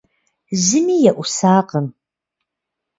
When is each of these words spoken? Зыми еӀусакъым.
Зыми 0.65 0.95
еӀусакъым. 1.11 1.87